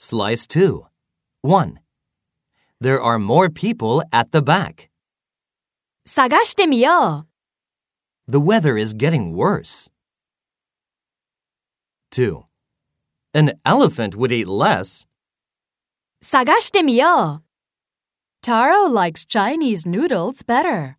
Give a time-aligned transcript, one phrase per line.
[0.00, 0.86] Slice 2.
[1.42, 1.80] 1.
[2.80, 4.90] There are more people at the back.
[6.06, 7.26] 探してみよ
[8.28, 9.90] The weather is getting worse.
[12.12, 12.44] 2.
[13.34, 15.08] An elephant would eat less.
[16.22, 16.24] う。
[16.24, 17.44] 探してみよう。
[18.40, 20.97] Taro likes Chinese noodles better.